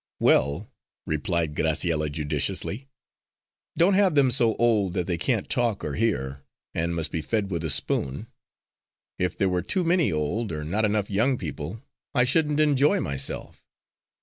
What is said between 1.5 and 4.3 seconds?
Graciella judicially, "don't have